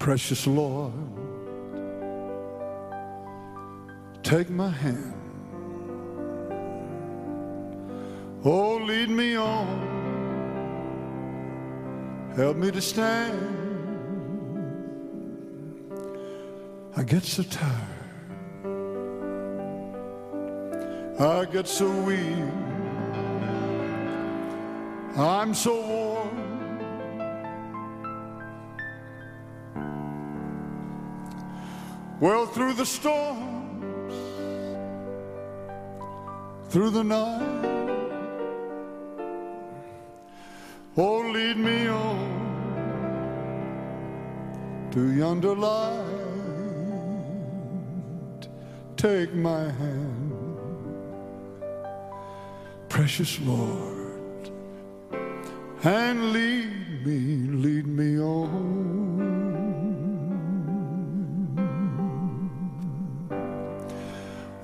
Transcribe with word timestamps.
Precious 0.00 0.46
Lord, 0.46 0.94
take 4.22 4.48
my 4.48 4.70
hand. 4.70 5.12
Oh, 8.42 8.76
lead 8.76 9.10
me 9.10 9.36
on. 9.36 9.90
Help 12.34 12.56
me 12.56 12.70
to 12.70 12.80
stand. 12.80 13.36
I 16.96 17.02
get 17.02 17.22
so 17.22 17.42
tired. 17.42 18.00
I 21.20 21.44
get 21.44 21.68
so 21.68 21.90
weak. 22.04 22.18
I'm 25.14 25.52
so 25.52 25.78
worn. 25.82 26.39
Well, 32.20 32.44
through 32.44 32.74
the 32.74 32.84
storms, 32.84 34.14
through 36.68 36.90
the 36.90 37.02
night, 37.02 37.64
oh, 40.98 41.20
lead 41.32 41.56
me 41.56 41.88
on 41.88 42.50
to 44.90 45.12
yonder 45.12 45.56
light. 45.56 46.04
Take 48.98 49.32
my 49.32 49.70
hand, 49.70 50.34
precious 52.90 53.40
Lord, 53.40 54.50
and 55.84 56.34
lead 56.34 57.06
me, 57.06 57.48
lead 57.64 57.86
me 57.86 58.20
on. 58.20 59.29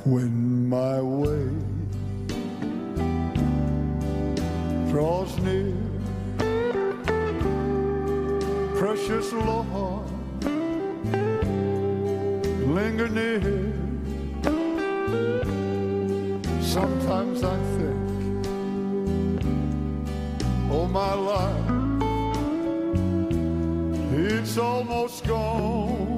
When 0.06 0.68
my 0.68 1.00
way 1.00 1.48
draws 4.88 5.36
near. 5.38 5.74
Precious 8.78 9.32
Lord, 9.32 10.06
linger 12.68 13.08
near. 13.08 13.72
Sometimes 16.62 17.42
I 17.42 17.58
think, 17.76 19.44
oh 20.70 20.86
my 20.86 21.14
life, 21.14 21.72
it's 24.12 24.56
almost 24.56 25.24
gone. 25.26 26.15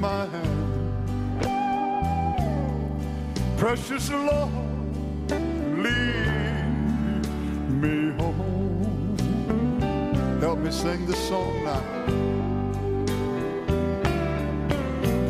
My 0.00 0.24
hand. 0.24 0.80
Precious 3.58 4.10
Lord, 4.10 4.50
lead 5.76 7.26
me 7.68 8.10
home. 8.16 9.16
Help 10.40 10.58
me 10.60 10.70
sing 10.70 11.04
this 11.04 11.18
song 11.28 11.64
now. 11.64 11.82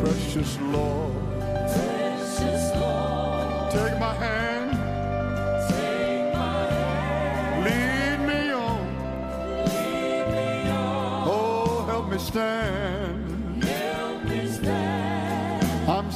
Precious 0.01 0.57
Lord, 0.61 1.15
Precious 1.67 2.71
Lord, 2.77 3.71
take 3.71 3.99
my 3.99 4.13
hand, 4.13 4.40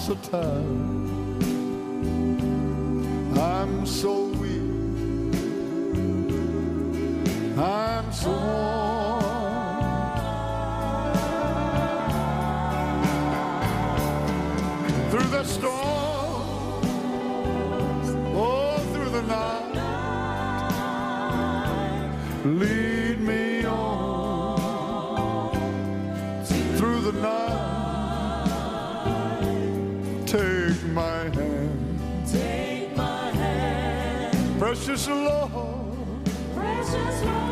so 0.05 0.13
tired. 0.29 1.41
I'm 3.39 3.88
so 3.88 4.25
weak. 4.39 4.61
I'm 7.57 8.11
so 8.13 8.29
worn. 8.29 9.25
Through 15.09 15.29
the 15.38 15.44
storm, 15.44 16.83
oh, 18.35 18.77
through 18.94 19.09
the 19.09 19.23
night, 19.23 19.73
lead 22.45 23.19
me 23.21 23.65
on. 23.65 24.59
Through 26.77 26.99
the 27.01 27.13
night, 27.13 27.75
take 30.38 30.84
my 30.88 31.29
hand. 31.35 32.00
Take 32.29 32.96
my 32.96 33.31
hand, 33.31 34.59
Precious 34.59 35.07
Lord, 35.07 35.51
precious 36.53 37.23
Lord, 37.23 37.44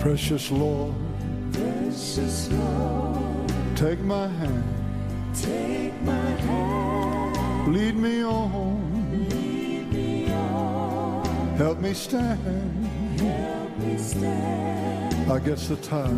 Precious 0.00 0.50
Lord, 0.50 0.94
Precious 1.52 2.50
Lord, 2.50 3.52
take 3.76 4.00
my 4.00 4.26
hand, 4.28 4.64
take 5.34 5.92
my 6.00 6.14
hand, 6.14 7.74
lead 7.74 7.96
me 7.96 8.24
on, 8.24 9.28
lead 9.28 9.92
me 9.92 10.32
on, 10.32 11.56
help 11.58 11.80
me 11.80 11.92
stand. 11.92 12.40
help 13.20 13.76
me 13.76 13.98
stand. 13.98 15.30
I 15.30 15.38
get 15.38 15.58
so 15.58 15.76
tired, 15.76 16.08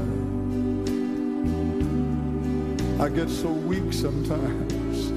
I 3.00 3.08
get 3.08 3.28
so 3.28 3.50
weak 3.50 3.92
sometimes, 3.92 5.08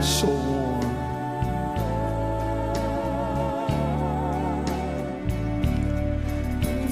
so 0.00 0.57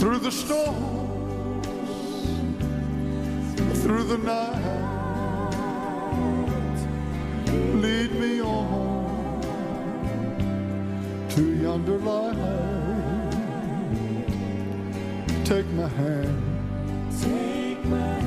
Through 0.06 0.18
the 0.20 0.30
storms, 0.30 1.66
through 3.82 4.04
the 4.04 4.18
night, 4.18 4.62
lead 7.82 8.12
me 8.12 8.40
on 8.40 9.40
to 11.30 11.42
yonder 11.56 11.98
light. 11.98 12.36
Take 15.44 15.66
my 15.72 15.88
hand, 15.88 17.10
Take 17.20 17.84
my 17.86 18.20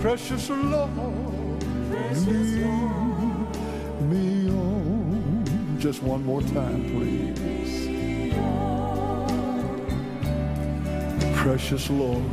Precious 0.00 0.50
Lord, 0.50 1.60
Precious 1.88 2.26
lead 2.26 2.66
me 4.10 4.50
on. 4.50 5.76
Just 5.78 6.02
one 6.02 6.24
more 6.24 6.42
time, 6.42 6.82
please. 6.90 7.87
Precious 11.42 11.88
Lord, 11.88 12.24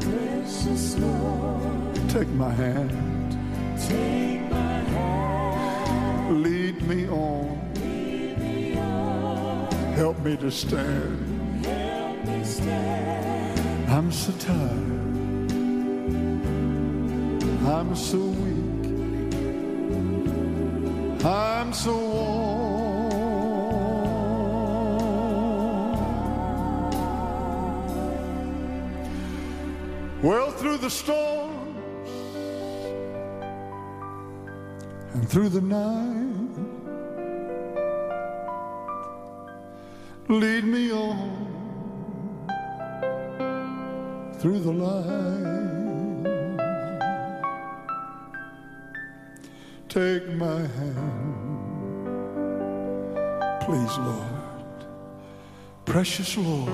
Precious 0.00 0.96
Lord, 0.98 1.94
take 2.08 2.28
my 2.28 2.50
hand, 2.50 2.90
take 3.88 4.40
my 4.50 4.78
hand, 4.94 6.42
lead 6.42 6.80
me 6.82 7.08
on. 7.08 7.58
lead 7.74 8.38
me 8.38 8.78
on, 8.78 9.66
Help 9.94 10.18
me 10.20 10.36
to 10.38 10.50
stand. 10.50 11.66
help 11.66 12.24
me 12.24 12.44
stand. 12.44 13.90
I'm 13.90 14.10
so 14.12 14.32
tired. 14.38 14.96
I'm 17.66 17.94
so 17.96 18.18
weak. 18.18 18.84
I'm 21.24 21.72
so 21.72 21.92
worn. 21.96 22.49
Well, 30.22 30.50
through 30.50 30.76
the 30.76 30.90
storms 30.90 32.10
and 35.14 35.26
through 35.26 35.48
the 35.48 35.62
night, 35.62 36.36
lead 40.28 40.64
me 40.64 40.92
on 40.92 41.40
through 44.40 44.58
the 44.60 44.72
light. 44.72 45.60
Take 49.88 50.28
my 50.34 50.60
hand, 50.60 51.36
please, 53.62 53.98
Lord, 53.98 54.84
precious 55.86 56.36
Lord, 56.36 56.70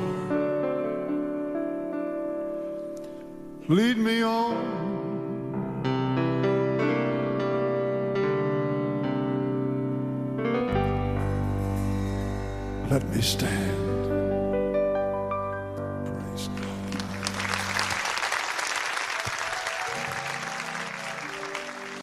lead 3.69 3.99
me 3.99 4.23
on. 4.23 4.87
Let 12.89 13.05
me 13.09 13.21
stand. 13.21 13.75